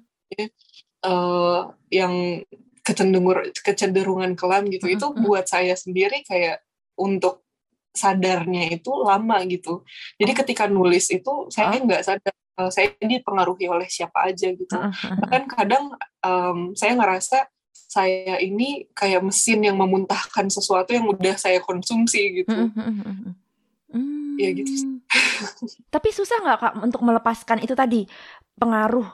uh, 1.06 1.74
yang 1.92 2.42
kecenderungan 2.84 3.50
kecenderungan 3.64 4.32
kelam 4.36 4.68
gitu 4.68 4.92
itu 4.92 5.06
buat 5.24 5.48
saya 5.48 5.74
sendiri 5.74 6.22
kayak 6.28 6.62
untuk 7.00 7.48
sadarnya 7.96 8.76
itu 8.76 8.92
lama 9.02 9.40
gitu 9.48 9.88
jadi 10.20 10.32
oh. 10.34 10.38
ketika 10.44 10.64
nulis 10.68 11.08
itu 11.10 11.48
saya 11.48 11.80
nggak 11.80 12.04
sadar 12.04 12.36
uh, 12.58 12.70
saya 12.70 12.94
dipengaruhi 13.02 13.66
oleh 13.70 13.90
siapa 13.90 14.30
aja 14.30 14.50
gitu. 14.54 14.76
Bahkan 15.22 15.44
kadang 15.50 15.94
um, 16.22 16.74
saya 16.78 16.94
ngerasa 16.98 17.50
saya 17.74 18.42
ini 18.42 18.90
kayak 18.94 19.22
mesin 19.22 19.62
yang 19.62 19.78
memuntahkan 19.78 20.50
sesuatu 20.50 20.94
yang 20.94 21.06
udah 21.10 21.38
saya 21.38 21.62
konsumsi 21.62 22.44
gitu. 22.44 22.54
Hmm. 22.74 23.38
Ya 24.38 24.50
gitu. 24.50 24.98
Tapi 25.94 26.10
susah 26.10 26.42
nggak 26.42 26.58
kak 26.58 26.74
untuk 26.82 27.02
melepaskan 27.06 27.62
itu 27.62 27.78
tadi 27.78 28.10
pengaruh 28.58 29.06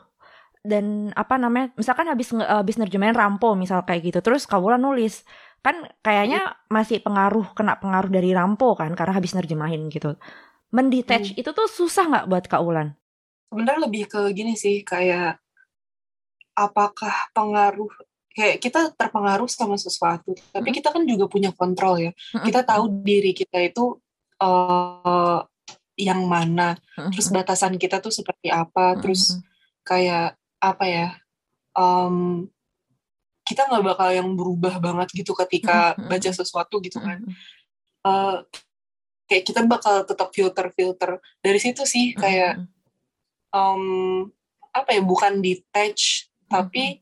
dan 0.69 1.09
apa 1.17 1.41
namanya? 1.41 1.73
Misalkan 1.73 2.05
habis 2.05 2.29
habis 2.37 2.77
nerjemahin 2.77 3.17
Rampo 3.17 3.57
misal 3.57 3.81
kayak 3.81 4.13
gitu, 4.13 4.19
terus 4.21 4.45
Kawula 4.45 4.77
nulis 4.77 5.25
kan 5.59 5.89
kayaknya 6.05 6.55
masih 6.71 7.03
pengaruh 7.03 7.51
kena 7.57 7.81
pengaruh 7.81 8.07
dari 8.07 8.31
Rampo 8.31 8.77
kan 8.77 8.93
karena 8.93 9.17
habis 9.17 9.33
nerjemahin 9.33 9.89
gitu. 9.89 10.13
Mendetach 10.69 11.33
hmm. 11.33 11.41
itu 11.41 11.49
tuh 11.49 11.65
susah 11.65 12.05
nggak 12.05 12.25
buat 12.29 12.45
Kak 12.45 12.61
Ulan? 12.61 12.99
sebenarnya 13.49 13.81
lebih 13.89 14.03
ke 14.05 14.21
gini 14.31 14.53
sih 14.53 14.85
kayak 14.85 15.41
apakah 16.53 17.33
pengaruh 17.33 17.89
kayak 18.29 18.61
kita 18.61 18.93
terpengaruh 18.93 19.49
sama 19.49 19.75
sesuatu 19.75 20.37
tapi 20.53 20.69
kita 20.69 20.93
kan 20.93 21.03
juga 21.03 21.25
punya 21.25 21.49
kontrol 21.51 21.97
ya 21.97 22.11
kita 22.45 22.61
tahu 22.61 23.01
diri 23.01 23.33
kita 23.33 23.57
itu 23.65 23.97
uh, 24.39 25.41
yang 25.99 26.29
mana 26.29 26.77
terus 27.11 27.27
batasan 27.33 27.75
kita 27.75 27.99
tuh 27.99 28.13
seperti 28.13 28.53
apa 28.53 28.95
terus 29.01 29.35
kayak 29.83 30.38
apa 30.59 30.85
ya 30.85 31.07
um, 31.75 32.47
kita 33.49 33.65
nggak 33.65 33.85
bakal 33.95 34.09
yang 34.13 34.29
berubah 34.37 34.77
banget 34.77 35.09
gitu 35.15 35.33
ketika 35.33 35.97
baca 35.97 36.29
sesuatu 36.29 36.77
gitu 36.85 37.01
kan. 37.01 37.25
Uh, 38.05 38.45
kayak 39.25 39.43
kita 39.49 39.65
bakal 39.65 40.05
tetap 40.05 40.29
filter 40.29 40.69
filter 40.77 41.17
dari 41.41 41.57
situ 41.57 41.81
sih 41.83 42.13
kayak 42.13 42.61
um, 43.49 44.29
apa 44.69 44.93
ya 44.93 45.01
bukan 45.01 45.41
detach 45.41 46.29
tapi 46.45 47.01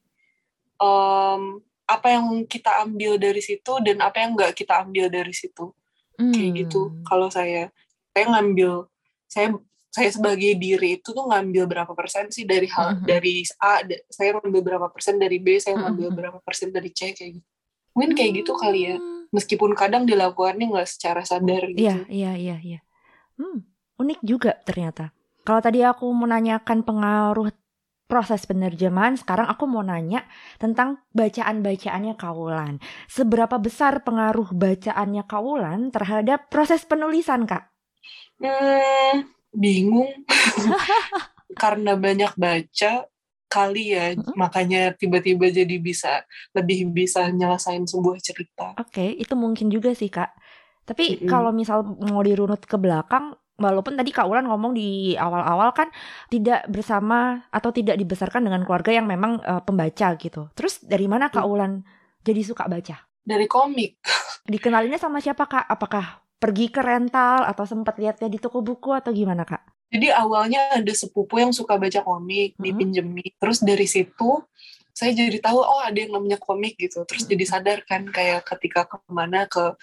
um, 0.80 1.60
apa 1.88 2.08
yang 2.16 2.48
kita 2.48 2.84
ambil 2.84 3.20
dari 3.20 3.44
situ 3.44 3.80
dan 3.84 4.00
apa 4.00 4.24
yang 4.24 4.32
nggak 4.36 4.56
kita 4.56 4.88
ambil 4.88 5.12
dari 5.12 5.36
situ. 5.36 5.76
Kayak 6.16 6.66
gitu 6.66 6.82
hmm. 6.90 7.04
kalau 7.04 7.28
saya. 7.28 7.76
Saya 8.16 8.34
ngambil 8.34 8.90
saya 9.30 9.54
saya 9.88 10.10
sebagai 10.14 10.54
diri 10.60 11.02
itu 11.02 11.10
tuh 11.16 11.26
ngambil 11.26 11.66
berapa 11.66 11.94
persen 11.98 12.30
sih 12.30 12.44
dari 12.44 12.70
hal 12.70 13.02
mm-hmm. 13.02 13.08
dari 13.08 13.42
A 13.64 13.82
saya 14.12 14.38
ngambil 14.38 14.62
berapa 14.62 14.88
persen 14.94 15.18
dari 15.18 15.38
B 15.42 15.58
saya 15.58 15.80
ngambil 15.80 16.12
mm-hmm. 16.12 16.20
berapa 16.20 16.40
persen 16.44 16.70
dari 16.70 16.90
C 16.94 17.16
kayak 17.16 17.42
gitu 17.42 17.48
mungkin 17.98 18.14
kayak 18.14 18.32
gitu 18.46 18.54
kali 18.54 18.94
ya 18.94 18.96
hmm. 19.02 19.34
meskipun 19.34 19.74
kadang 19.74 20.06
dilakukannya 20.06 20.70
nggak 20.70 20.86
secara 20.86 21.26
sadar 21.26 21.66
gitu 21.74 21.82
iya 21.82 22.06
iya 22.14 22.32
iya 22.38 22.58
iya 22.62 22.80
hmm, 23.42 23.66
unik 23.98 24.22
juga 24.22 24.54
ternyata 24.62 25.10
kalau 25.42 25.66
tadi 25.66 25.82
aku 25.82 26.06
menanyakan 26.14 26.86
pengaruh 26.86 27.50
proses 28.08 28.48
penerjemahan, 28.48 29.20
sekarang 29.20 29.52
aku 29.52 29.68
mau 29.68 29.84
nanya 29.84 30.24
tentang 30.60 31.04
bacaan-bacaannya 31.12 32.16
Kaulan. 32.16 32.80
Seberapa 33.12 33.60
besar 33.60 34.04
pengaruh 34.08 34.56
bacaannya 34.56 35.28
Kaulan 35.28 35.92
terhadap 35.92 36.48
proses 36.48 36.88
penulisan, 36.88 37.44
Kak? 37.44 37.68
Hmm, 38.40 39.28
bingung. 39.54 40.12
Karena 41.62 41.98
banyak 41.98 42.34
baca, 42.38 43.08
kali 43.48 43.96
ya, 43.96 44.14
hmm? 44.14 44.36
makanya 44.36 44.92
tiba-tiba 44.94 45.48
jadi 45.48 45.76
bisa 45.80 46.28
lebih 46.52 46.92
bisa 46.92 47.32
nyelesain 47.32 47.88
sebuah 47.88 48.20
cerita. 48.20 48.76
Oke, 48.76 48.92
okay, 48.92 49.10
itu 49.16 49.34
mungkin 49.34 49.72
juga 49.72 49.96
sih, 49.96 50.12
Kak. 50.12 50.36
Tapi 50.84 51.04
mm 51.04 51.18
-hmm. 51.24 51.30
kalau 51.32 51.52
misal 51.56 51.84
mau 51.84 52.20
dirunut 52.24 52.64
ke 52.64 52.76
belakang, 52.76 53.36
walaupun 53.58 53.98
tadi 53.98 54.14
Kak 54.14 54.30
Ulan 54.30 54.46
ngomong 54.48 54.72
di 54.78 55.18
awal-awal 55.18 55.74
kan 55.74 55.90
tidak 56.30 56.68
bersama 56.70 57.48
atau 57.50 57.74
tidak 57.74 57.98
dibesarkan 57.98 58.46
dengan 58.46 58.62
keluarga 58.64 58.94
yang 58.94 59.10
memang 59.10 59.42
uh, 59.42 59.64
pembaca 59.66 60.14
gitu. 60.16 60.54
Terus 60.54 60.84
dari 60.86 61.10
mana 61.10 61.34
Kak 61.34 61.44
hmm. 61.44 61.52
Ulan 61.52 61.72
jadi 62.22 62.42
suka 62.46 62.70
baca? 62.70 62.96
Dari 63.28 63.48
komik. 63.50 64.00
Dikenalinnya 64.48 65.02
sama 65.02 65.20
siapa 65.20 65.50
Kak? 65.50 65.68
Apakah 65.68 66.27
pergi 66.38 66.70
ke 66.70 66.82
rental 66.82 67.46
atau 67.46 67.66
sempat 67.66 67.98
lihatnya 67.98 68.30
di 68.30 68.38
toko 68.38 68.62
buku 68.62 68.94
atau 68.94 69.10
gimana 69.14 69.44
Kak? 69.44 69.90
Jadi 69.94 70.12
awalnya 70.12 70.78
ada 70.78 70.94
sepupu 70.94 71.40
yang 71.40 71.56
suka 71.56 71.80
baca 71.80 72.04
komik, 72.04 72.56
hmm. 72.58 72.64
dipinjemin. 72.64 73.34
Terus 73.40 73.64
dari 73.64 73.88
situ 73.90 74.44
saya 74.98 75.14
jadi 75.14 75.38
tahu 75.38 75.62
oh 75.62 75.82
ada 75.82 75.98
yang 75.98 76.14
namanya 76.14 76.42
komik 76.42 76.78
gitu. 76.78 77.06
Terus 77.10 77.26
hmm. 77.26 77.32
jadi 77.34 77.46
sadar 77.46 77.78
kan 77.86 78.06
kayak 78.10 78.46
ketika 78.46 78.86
ke 78.86 78.98
mana 79.10 79.50
ke 79.50 79.78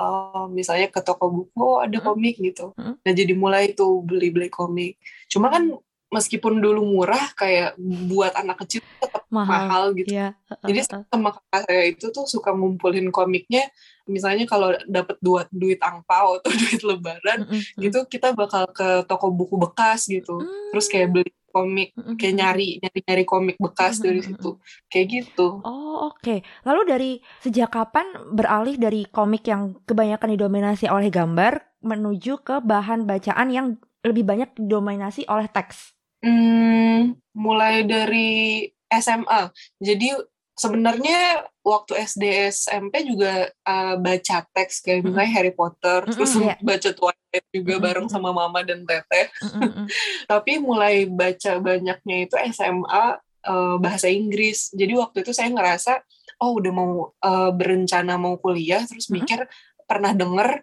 uh, 0.00 0.46
misalnya 0.48 0.88
ke 0.88 1.00
toko 1.04 1.28
buku 1.28 1.60
oh, 1.60 1.78
ada 1.84 1.98
hmm. 2.00 2.06
komik 2.06 2.36
gitu 2.40 2.72
hmm. 2.74 3.04
nah 3.04 3.12
jadi 3.12 3.32
mulai 3.36 3.76
tuh 3.76 4.00
beli 4.04 4.32
beli 4.32 4.48
komik 4.48 4.96
cuma 5.28 5.52
kan 5.52 5.76
meskipun 6.10 6.58
dulu 6.58 6.82
murah 6.82 7.30
kayak 7.38 7.78
buat 8.10 8.34
anak 8.34 8.66
kecil 8.66 8.82
tetap 8.98 9.22
mahal, 9.30 9.46
mahal 9.46 9.84
gitu 9.94 10.10
yeah. 10.10 10.34
jadi 10.66 10.82
sama 11.06 11.30
kakak 11.30 11.62
saya 11.70 11.82
itu 11.86 12.06
tuh 12.10 12.26
suka 12.26 12.50
ngumpulin 12.50 13.14
komiknya 13.14 13.70
misalnya 14.10 14.44
kalau 14.50 14.74
dapat 14.90 15.16
duit 15.22 15.46
duit 15.54 15.78
angpau 15.78 16.42
atau 16.42 16.50
duit 16.66 16.82
lebaran 16.82 17.46
mm 17.46 17.54
-hmm. 17.54 17.80
gitu 17.86 17.98
kita 18.10 18.34
bakal 18.34 18.66
ke 18.74 19.06
toko 19.06 19.30
buku 19.30 19.54
bekas 19.54 20.10
gitu 20.10 20.42
mm. 20.42 20.74
terus 20.74 20.90
kayak 20.90 21.08
beli 21.14 21.30
komik 21.50 21.94
kayak 22.18 22.34
nyari 22.38 22.68
nyari 22.78 22.98
nyari 23.06 23.24
komik 23.26 23.56
bekas 23.58 23.98
dari 23.98 24.22
situ 24.22 24.58
kayak 24.86 25.06
gitu 25.10 25.62
oh 25.62 26.10
oke 26.10 26.22
okay. 26.22 26.46
lalu 26.62 26.80
dari 26.86 27.10
sejak 27.42 27.74
kapan 27.74 28.06
beralih 28.30 28.78
dari 28.78 29.06
komik 29.10 29.46
yang 29.50 29.78
kebanyakan 29.86 30.38
didominasi 30.38 30.86
oleh 30.86 31.10
gambar 31.10 31.58
menuju 31.82 32.46
ke 32.46 32.62
bahan 32.62 33.04
bacaan 33.04 33.50
yang 33.50 33.66
lebih 34.06 34.24
banyak 34.24 34.54
didominasi 34.56 35.26
oleh 35.28 35.50
teks 35.50 35.99
hmm, 36.24 37.16
mulai 37.36 37.84
dari 37.84 38.66
SMA 38.90 39.54
jadi 39.78 40.18
sebenarnya 40.60 41.48
waktu 41.64 41.92
SD 42.04 42.24
SMP 42.52 43.08
juga 43.08 43.48
uh, 43.64 43.96
baca 43.96 44.44
teks 44.52 44.84
kayak 44.84 45.08
misalnya 45.08 45.32
Harry 45.32 45.54
Potter 45.56 46.04
mm-hmm, 46.04 46.12
terus 46.12 46.32
yeah. 46.36 46.60
baca 46.60 46.90
Twilight 46.92 47.46
juga 47.48 47.72
mm-hmm. 47.72 47.86
bareng 47.88 48.08
sama 48.12 48.30
mama 48.36 48.60
dan 48.60 48.84
teteh 48.84 49.32
mm-hmm. 49.40 49.86
tapi 50.32 50.60
mulai 50.60 51.08
baca 51.08 51.56
banyaknya 51.64 52.16
itu 52.28 52.36
SMA 52.52 52.84
uh, 52.84 53.08
eh, 53.48 53.76
bahasa 53.80 54.12
Inggris 54.12 54.68
jadi 54.76 55.00
waktu 55.00 55.24
itu 55.24 55.32
saya 55.32 55.48
ngerasa 55.48 56.04
oh 56.44 56.60
udah 56.60 56.72
mau 56.72 56.92
uh, 57.24 57.50
berencana 57.56 58.20
mau 58.20 58.36
kuliah 58.36 58.84
terus 58.84 59.08
mikir 59.08 59.40
mm-hmm. 59.40 59.88
pernah 59.88 60.12
denger 60.12 60.60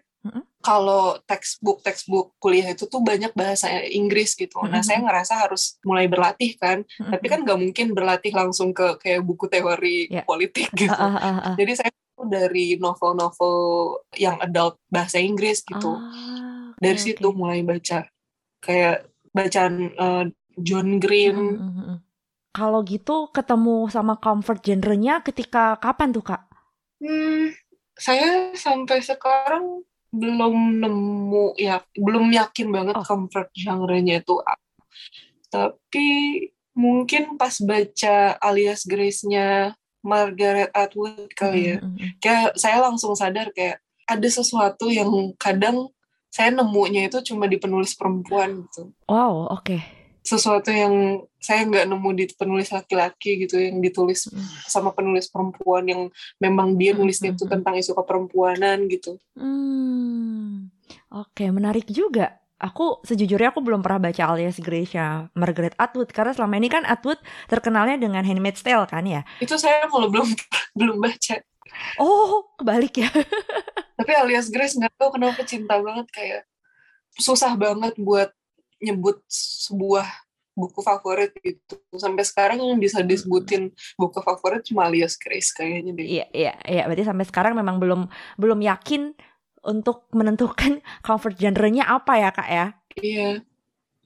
kalau 0.58 1.16
textbook 1.24 1.80
textbook 1.80 2.34
kuliah 2.42 2.74
itu 2.74 2.84
tuh 2.90 3.00
banyak 3.00 3.32
bahasa 3.32 3.70
Inggris 3.86 4.34
gitu. 4.34 4.58
Nah, 4.66 4.82
saya 4.84 5.00
ngerasa 5.00 5.48
harus 5.48 5.78
mulai 5.86 6.10
berlatih 6.10 6.58
kan. 6.58 6.82
Tapi 6.84 7.26
kan 7.30 7.46
nggak 7.46 7.58
mungkin 7.58 7.86
berlatih 7.94 8.34
langsung 8.34 8.74
ke 8.74 8.98
kayak 9.00 9.22
buku 9.24 9.46
teori 9.48 10.10
yeah. 10.10 10.26
politik 10.26 10.68
gitu. 10.74 10.92
Uh, 10.92 11.16
uh, 11.16 11.16
uh, 11.16 11.38
uh. 11.52 11.54
Jadi 11.56 11.72
saya 11.78 11.90
dari 12.18 12.74
novel-novel 12.76 13.56
yang 14.18 14.42
adult 14.42 14.82
bahasa 14.90 15.22
Inggris 15.22 15.62
gitu. 15.62 15.94
Okay, 15.94 16.82
dari 16.82 16.98
situ 16.98 17.28
okay. 17.30 17.38
mulai 17.38 17.62
baca 17.62 18.10
kayak 18.58 19.06
bacaan 19.30 19.74
uh, 19.94 20.24
John 20.58 20.98
Green. 20.98 21.38
Uh. 21.56 21.96
Kalau 22.52 22.82
gitu 22.82 23.30
ketemu 23.30 23.86
sama 23.86 24.18
comfort 24.18 24.58
genrenya 24.66 25.22
ketika 25.22 25.78
kapan 25.78 26.10
tuh 26.10 26.26
kak? 26.26 26.42
Hmm, 26.98 27.54
saya 27.94 28.50
sampai 28.58 28.98
sekarang 28.98 29.86
belum 30.08 30.80
nemu 30.80 31.58
ya 31.60 31.84
belum 31.92 32.32
yakin 32.32 32.68
banget 32.72 32.96
oh. 32.96 33.04
comfort 33.04 33.52
genre-nya 33.52 34.24
itu 34.24 34.40
tapi 35.52 36.08
mungkin 36.72 37.36
pas 37.36 37.56
baca 37.60 38.36
alias 38.40 38.88
Grace-nya 38.88 39.76
Margaret 40.00 40.72
Atwood 40.72 41.28
kali 41.36 41.74
ya 41.74 41.76
mm 41.82 41.88
-hmm. 41.92 42.10
kayak 42.22 42.56
saya 42.56 42.80
langsung 42.80 43.12
sadar 43.12 43.52
kayak 43.52 43.82
ada 44.08 44.28
sesuatu 44.28 44.88
yang 44.88 45.10
kadang 45.36 45.92
saya 46.32 46.52
nemunya 46.52 47.12
itu 47.12 47.20
cuma 47.32 47.44
di 47.44 47.60
penulis 47.60 47.92
perempuan 47.92 48.64
gitu 48.64 48.92
wow 49.08 49.48
oke 49.52 49.64
okay 49.64 49.97
sesuatu 50.28 50.68
yang 50.68 51.24
saya 51.40 51.64
nggak 51.64 51.88
nemu 51.88 52.10
di 52.12 52.24
penulis 52.36 52.68
laki-laki 52.68 53.48
gitu 53.48 53.56
yang 53.56 53.80
ditulis 53.80 54.28
mm. 54.28 54.68
sama 54.68 54.92
penulis 54.92 55.32
perempuan 55.32 55.88
yang 55.88 56.02
memang 56.36 56.76
dia 56.76 56.92
hmm, 56.92 57.00
nulisnya 57.00 57.32
itu 57.32 57.42
hmm, 57.42 57.48
hmm. 57.48 57.54
tentang 57.56 57.74
isu 57.80 57.92
keperempuanan 57.96 58.78
gitu. 58.92 59.16
Hmm. 59.32 60.68
Oke, 61.08 61.48
menarik 61.48 61.88
juga. 61.88 62.36
Aku 62.58 62.98
sejujurnya 63.06 63.54
aku 63.54 63.62
belum 63.62 63.86
pernah 63.86 64.10
baca 64.10 64.34
alias 64.34 64.58
Gracia 64.58 65.30
Margaret 65.32 65.78
Atwood 65.78 66.10
karena 66.10 66.34
selama 66.34 66.58
ini 66.58 66.66
kan 66.66 66.82
Atwood 66.82 67.22
terkenalnya 67.46 67.96
dengan 67.96 68.26
Handmaid's 68.26 68.66
Tale 68.66 68.84
kan 68.90 69.06
ya. 69.06 69.22
Itu 69.38 69.54
saya 69.56 69.86
malah 69.86 70.10
belum 70.10 70.28
belum 70.78 70.96
baca. 70.98 71.38
Oh, 72.02 72.50
kebalik 72.58 72.98
ya. 72.98 73.08
Tapi 73.98 74.12
alias 74.14 74.50
Grace 74.50 74.74
nggak 74.74 74.94
tahu 74.98 75.14
kenapa 75.14 75.40
cinta 75.46 75.78
banget 75.78 76.06
kayak 76.10 76.42
susah 77.18 77.54
banget 77.58 77.94
buat 77.98 78.30
nyebut 78.78 79.22
sebuah 79.28 80.06
buku 80.58 80.82
favorit 80.82 81.30
gitu 81.38 81.78
sampai 81.94 82.26
sekarang 82.26 82.58
yang 82.58 82.82
bisa 82.82 82.98
disebutin 83.06 83.70
buku 83.94 84.18
favorit 84.18 84.66
cuma 84.66 84.90
Alias 84.90 85.14
Grace 85.14 85.54
kayaknya 85.54 85.94
deh. 85.94 86.06
Iya 86.06 86.26
iya 86.34 86.52
iya 86.66 86.82
berarti 86.90 87.06
sampai 87.06 87.26
sekarang 87.30 87.54
memang 87.54 87.78
belum 87.78 88.10
belum 88.34 88.58
yakin 88.58 89.14
untuk 89.62 90.10
menentukan 90.10 90.82
comfort 91.06 91.38
genre-nya 91.38 91.86
apa 91.86 92.12
ya 92.18 92.30
kak 92.34 92.48
ya? 92.50 92.66
Iya 92.98 93.30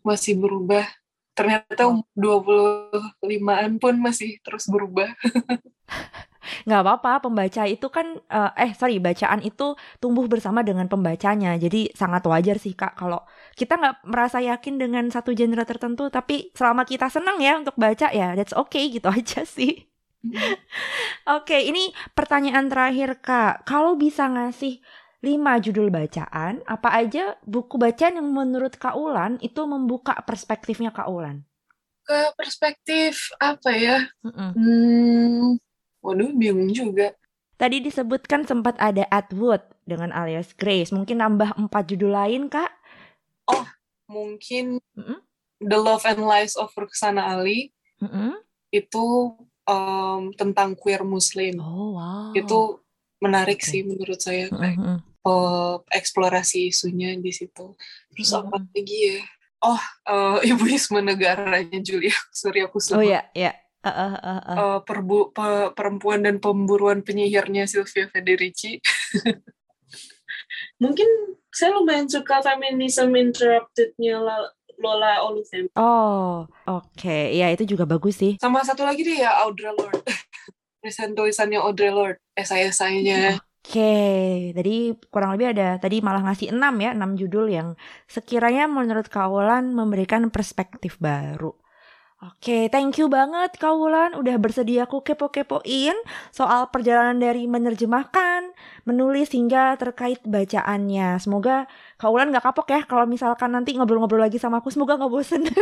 masih 0.04 0.36
berubah. 0.36 0.84
Ternyata 1.32 1.88
oh. 1.88 2.04
25-an 2.12 3.80
pun 3.80 3.96
masih 3.96 4.36
terus 4.44 4.68
berubah. 4.68 5.08
nggak 6.66 6.80
apa-apa 6.82 7.28
pembaca 7.28 7.62
itu 7.66 7.86
kan 7.88 8.18
uh, 8.30 8.50
eh 8.58 8.72
sorry 8.74 8.98
bacaan 8.98 9.40
itu 9.42 9.74
tumbuh 10.02 10.26
bersama 10.26 10.60
dengan 10.66 10.86
pembacanya 10.90 11.54
jadi 11.56 11.90
sangat 11.94 12.26
wajar 12.26 12.56
sih 12.58 12.74
kak 12.74 12.98
kalau 12.98 13.22
kita 13.54 13.78
nggak 13.78 13.94
merasa 14.06 14.38
yakin 14.42 14.78
dengan 14.78 15.04
satu 15.08 15.32
genre 15.32 15.62
tertentu 15.62 16.10
tapi 16.10 16.50
selama 16.54 16.82
kita 16.86 17.06
senang 17.08 17.38
ya 17.38 17.58
untuk 17.58 17.74
baca 17.78 18.10
ya 18.10 18.34
that's 18.34 18.54
okay 18.54 18.90
gitu 18.90 19.08
aja 19.16 19.46
sih 19.46 19.92
Oke, 20.22 20.38
okay, 21.26 21.60
ini 21.66 21.90
pertanyaan 22.14 22.70
terakhir 22.70 23.18
Kak. 23.18 23.66
Kalau 23.66 23.98
bisa 23.98 24.30
ngasih 24.30 24.78
lima 25.22 25.58
judul 25.58 25.90
bacaan, 25.90 26.62
apa 26.66 26.88
aja 26.94 27.38
buku 27.42 27.74
bacaan 27.78 28.22
yang 28.22 28.28
menurut 28.30 28.74
Kak 28.78 28.94
Ulan 28.94 29.38
itu 29.42 29.62
membuka 29.66 30.14
perspektifnya 30.22 30.94
Kak 30.94 31.10
Ulan? 31.10 31.42
Ke 32.06 32.30
perspektif 32.38 33.30
apa 33.38 33.70
ya? 33.74 33.98
Mm 34.22 34.30
-mm. 34.30 34.50
Hmm, 34.54 35.48
Waduh, 36.02 36.34
bingung 36.34 36.74
juga. 36.74 37.14
Tadi 37.54 37.78
disebutkan 37.78 38.42
sempat 38.42 38.74
ada 38.82 39.06
Atwood 39.06 39.62
dengan 39.86 40.10
alias 40.10 40.50
Grace. 40.58 40.90
Mungkin 40.90 41.22
nambah 41.22 41.54
empat 41.54 41.94
judul 41.94 42.10
lain, 42.10 42.50
Kak? 42.50 42.74
Oh, 43.46 43.62
mungkin 44.10 44.82
mm 44.98 45.02
-hmm. 45.02 45.18
The 45.62 45.78
Love 45.78 46.02
and 46.10 46.26
Lies 46.26 46.58
of 46.58 46.74
Ruksana 46.74 47.38
Ali. 47.38 47.70
Mm 48.02 48.10
-hmm. 48.10 48.30
Itu 48.74 49.38
um, 49.70 50.34
tentang 50.34 50.74
queer 50.74 51.06
Muslim. 51.06 51.62
Oh, 51.62 51.94
wow. 51.94 52.34
Itu 52.34 52.82
menarik 53.22 53.62
okay. 53.62 53.70
sih 53.70 53.80
menurut 53.86 54.18
saya. 54.18 54.50
Mm 54.50 54.58
-hmm. 54.58 54.96
uh, 55.22 55.78
eksplorasi 55.94 56.74
isunya 56.74 57.14
di 57.14 57.30
situ. 57.30 57.78
Terus 58.10 58.26
mm 58.26 58.42
-hmm. 58.42 58.50
apa 58.50 58.56
lagi 58.74 58.98
ya? 59.06 59.18
Oh, 59.62 59.82
uh, 60.10 60.38
ibuisme 60.42 60.98
negaranya 60.98 61.78
Julia 61.78 62.18
Surya 62.34 62.66
Kusuma. 62.66 62.98
Oh 62.98 63.06
ya, 63.06 63.22
ya 63.38 63.54
uh, 63.82 63.90
uh, 63.90 64.16
uh, 64.18 64.40
uh. 64.42 64.56
Uh, 64.56 64.78
perbu 64.86 65.34
pe 65.34 65.74
perempuan 65.74 66.22
dan 66.22 66.38
pemburuan 66.38 67.02
penyihirnya 67.02 67.66
Sylvia 67.66 68.06
Federici. 68.08 68.78
Mungkin 70.82 71.08
saya 71.52 71.76
lumayan 71.76 72.08
suka 72.08 72.40
Feminism 72.42 73.12
Interrupted-nya 73.14 74.18
Lola 74.82 75.22
Olufem. 75.22 75.70
Oh, 75.78 76.48
oke. 76.66 76.90
Okay. 76.98 77.38
Ya, 77.38 77.52
itu 77.54 77.62
juga 77.68 77.86
bagus 77.86 78.18
sih. 78.18 78.40
Sama 78.42 78.66
satu 78.66 78.82
lagi 78.82 79.06
deh 79.06 79.22
ya, 79.22 79.46
Audre 79.46 79.70
Lorde. 79.70 80.02
Recent 80.82 81.14
tulisannya 81.14 81.62
Audre 81.62 81.94
Lorde, 81.94 82.18
esai-esainya. 82.34 83.38
Oke, 83.62 83.78
okay. 83.78 84.50
tadi 84.58 84.90
kurang 85.06 85.38
lebih 85.38 85.54
ada 85.54 85.78
tadi 85.78 86.02
malah 86.02 86.26
ngasih 86.26 86.50
enam 86.50 86.74
ya, 86.82 86.90
enam 86.98 87.14
judul 87.14 87.46
yang 87.46 87.78
sekiranya 88.10 88.66
menurut 88.66 89.06
Kaulan 89.06 89.70
memberikan 89.70 90.26
perspektif 90.34 90.98
baru. 90.98 91.54
Oke, 92.22 92.70
thank 92.70 93.02
you 93.02 93.10
banget 93.10 93.58
Kak 93.58 93.74
Wulan 93.74 94.14
udah 94.14 94.38
bersedia 94.38 94.86
aku 94.86 95.02
kepo-kepoin 95.02 95.98
soal 96.30 96.70
perjalanan 96.70 97.18
dari 97.18 97.50
menerjemahkan, 97.50 98.54
menulis 98.86 99.34
hingga 99.34 99.74
terkait 99.74 100.22
bacaannya. 100.22 101.18
Semoga 101.18 101.66
Kak 101.98 102.14
Wulan 102.14 102.30
gak 102.30 102.46
kapok 102.46 102.70
ya 102.70 102.86
kalau 102.86 103.10
misalkan 103.10 103.50
nanti 103.50 103.74
ngobrol-ngobrol 103.74 104.22
lagi 104.22 104.38
sama 104.38 104.62
aku. 104.62 104.70
Semoga 104.70 105.02
gak 105.02 105.10
bosen. 105.10 105.50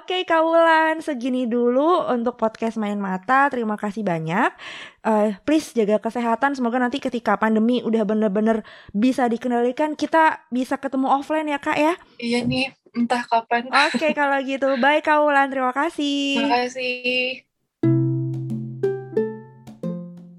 Oke 0.00 0.24
Kak 0.24 0.40
Wulan, 0.40 1.04
segini 1.04 1.44
dulu 1.44 2.08
untuk 2.08 2.40
podcast 2.40 2.80
Main 2.80 2.96
Mata. 2.96 3.52
Terima 3.52 3.76
kasih 3.76 4.08
banyak. 4.08 4.56
Uh, 5.04 5.36
please 5.44 5.76
jaga 5.76 6.00
kesehatan. 6.00 6.56
Semoga 6.56 6.80
nanti 6.80 6.96
ketika 6.96 7.36
pandemi 7.36 7.84
udah 7.84 8.08
bener-bener 8.08 8.64
bisa 8.96 9.28
dikendalikan, 9.28 10.00
kita 10.00 10.48
bisa 10.48 10.80
ketemu 10.80 11.12
offline 11.12 11.52
ya 11.52 11.60
Kak 11.60 11.76
ya. 11.76 11.92
Iya 12.16 12.40
nih 12.48 12.85
entah 12.96 13.22
kapan. 13.28 13.68
Oke, 13.68 14.00
okay, 14.00 14.12
kalau 14.18 14.40
gitu. 14.40 14.80
Bye 14.80 15.04
Kaulan, 15.04 15.52
terima 15.52 15.76
kasih. 15.76 16.40
Terima 16.40 16.64
kasih. 16.64 17.46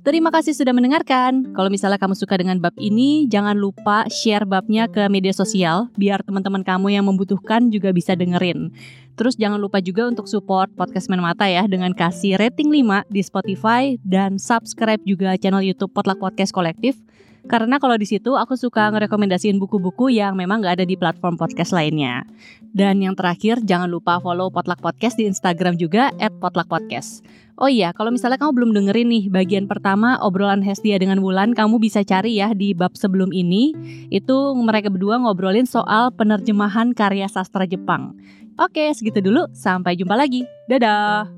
Terima 0.07 0.31
kasih 0.31 0.55
sudah 0.55 0.71
mendengarkan. 0.71 1.51
Kalau 1.51 1.67
misalnya 1.67 1.99
kamu 1.99 2.15
suka 2.15 2.39
dengan 2.39 2.63
bab 2.63 2.71
ini, 2.79 3.27
jangan 3.27 3.59
lupa 3.59 4.07
share 4.07 4.47
babnya 4.47 4.87
ke 4.87 5.03
media 5.11 5.35
sosial 5.35 5.91
biar 5.99 6.23
teman-teman 6.23 6.63
kamu 6.63 6.95
yang 6.95 7.03
membutuhkan 7.03 7.67
juga 7.67 7.91
bisa 7.91 8.15
dengerin. 8.15 8.71
Terus 9.19 9.35
jangan 9.35 9.59
lupa 9.59 9.83
juga 9.83 10.07
untuk 10.07 10.31
support 10.31 10.71
podcast 10.79 11.11
Main 11.11 11.19
Mata 11.19 11.51
ya 11.51 11.67
dengan 11.67 11.91
kasih 11.91 12.39
rating 12.39 12.71
5 12.71 13.03
di 13.11 13.19
Spotify 13.19 13.99
dan 13.99 14.39
subscribe 14.39 15.03
juga 15.03 15.35
channel 15.35 15.59
YouTube 15.59 15.91
Potluck 15.91 16.23
Podcast 16.23 16.55
Kolektif 16.55 16.95
karena 17.47 17.79
kalau 17.79 17.95
di 17.95 18.03
situ 18.03 18.35
aku 18.35 18.59
suka 18.59 18.91
ngerekomendasiin 18.91 19.57
buku-buku 19.57 20.11
yang 20.13 20.35
memang 20.35 20.61
gak 20.61 20.79
ada 20.79 20.85
di 20.85 20.99
platform 20.99 21.39
podcast 21.39 21.71
lainnya. 21.71 22.27
Dan 22.75 23.01
yang 23.01 23.17
terakhir, 23.17 23.63
jangan 23.65 23.89
lupa 23.89 24.21
follow 24.21 24.53
Potluck 24.53 24.83
Podcast 24.83 25.17
di 25.17 25.25
Instagram 25.25 25.79
juga 25.81 26.13
at 26.21 26.35
Potluck 26.37 26.69
Podcast. 26.69 27.25
Oh 27.57 27.65
iya, 27.65 27.89
kalau 27.89 28.13
misalnya 28.13 28.37
kamu 28.37 28.53
belum 28.53 28.71
dengerin 28.77 29.09
nih 29.09 29.23
bagian 29.33 29.65
pertama 29.65 30.21
obrolan 30.21 30.61
Hestia 30.61 31.01
dengan 31.01 31.17
Wulan, 31.25 31.57
kamu 31.57 31.81
bisa 31.81 32.05
cari 32.05 32.37
ya 32.37 32.53
di 32.53 32.77
bab 32.77 32.93
sebelum 32.93 33.33
ini. 33.33 33.73
Itu 34.13 34.53
mereka 34.53 34.93
berdua 34.93 35.17
ngobrolin 35.17 35.65
soal 35.65 36.13
penerjemahan 36.13 36.93
karya 36.93 37.25
sastra 37.25 37.65
Jepang. 37.65 38.13
Oke, 38.61 38.93
segitu 38.93 39.25
dulu. 39.25 39.49
Sampai 39.57 39.97
jumpa 39.97 40.13
lagi. 40.13 40.45
Dadah. 40.69 41.36